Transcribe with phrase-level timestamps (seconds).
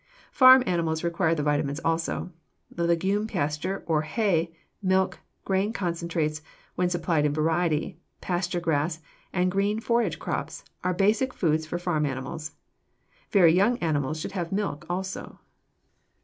[0.31, 2.31] Farm animals require the vitamins also.
[2.71, 6.41] The legume pasture or hay, milk, grain concentrates
[6.73, 8.99] when supplied in variety, pasture grass,
[9.31, 12.53] and green forage crops are basic foods for farm animals.
[13.29, 15.37] Very young animals should have milk also.